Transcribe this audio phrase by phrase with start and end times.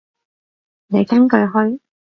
[0.87, 1.45] 你跟佢
[1.75, 1.79] 去？